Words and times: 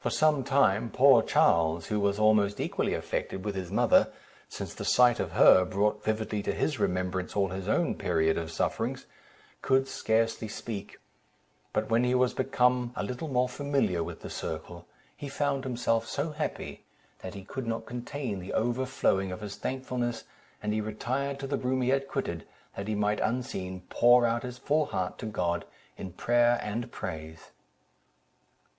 For 0.00 0.08
some 0.08 0.42
time, 0.42 0.90
poor 0.90 1.20
Charles, 1.22 1.88
who 1.88 2.00
was 2.00 2.18
almost 2.18 2.60
equally 2.60 2.94
affected 2.94 3.44
with 3.44 3.54
his 3.54 3.70
mother 3.70 4.10
(since 4.48 4.72
the 4.72 4.86
sight 4.86 5.20
of 5.20 5.32
her 5.32 5.66
brought 5.66 6.02
vividly 6.02 6.42
to 6.44 6.54
his 6.54 6.78
remembrance 6.80 7.36
all 7.36 7.48
his 7.48 7.68
own 7.68 7.94
period 7.96 8.38
of 8.38 8.50
sufferings), 8.50 9.04
could 9.60 9.86
scarcely 9.86 10.48
speak; 10.48 10.98
but 11.74 11.90
when 11.90 12.04
he 12.04 12.14
was 12.14 12.32
become 12.32 12.94
a 12.96 13.04
little 13.04 13.28
more 13.28 13.46
familiar 13.50 14.02
with 14.02 14.22
the 14.22 14.30
circle, 14.30 14.86
he 15.14 15.28
found 15.28 15.64
himself 15.64 16.06
so 16.06 16.30
happy, 16.30 16.82
that 17.18 17.34
he 17.34 17.44
could 17.44 17.66
not 17.66 17.84
contain 17.84 18.38
the 18.38 18.54
overflowing 18.54 19.30
of 19.30 19.42
his 19.42 19.56
thankfulness; 19.56 20.24
and 20.62 20.72
he 20.72 20.80
retired 20.80 21.38
to 21.38 21.46
the 21.46 21.58
room 21.58 21.82
he 21.82 21.90
had 21.90 22.08
quitted, 22.08 22.46
that 22.76 22.88
he 22.88 22.94
might, 22.94 23.20
unseen, 23.20 23.82
pour 23.90 24.24
out 24.24 24.42
his 24.42 24.56
full 24.56 24.86
heart 24.86 25.18
to 25.18 25.26
God, 25.26 25.66
in 25.98 26.12
prayer 26.14 26.58
and 26.62 26.90
praise. 26.90 27.50